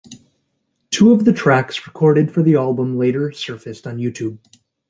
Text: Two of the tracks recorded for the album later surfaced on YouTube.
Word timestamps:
Two 0.89 1.11
of 1.11 1.25
the 1.25 1.31
tracks 1.31 1.85
recorded 1.85 2.31
for 2.31 2.41
the 2.41 2.55
album 2.55 2.97
later 2.97 3.31
surfaced 3.31 3.85
on 3.85 3.97
YouTube. 3.99 4.39